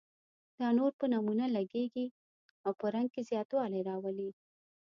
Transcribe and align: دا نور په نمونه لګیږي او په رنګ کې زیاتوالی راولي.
دا 0.59 0.67
نور 0.77 0.91
په 0.99 1.05
نمونه 1.13 1.45
لګیږي 1.57 2.07
او 2.65 2.71
په 2.79 2.85
رنګ 2.93 3.09
کې 3.13 3.21
زیاتوالی 3.29 3.81
راولي. 3.89 4.29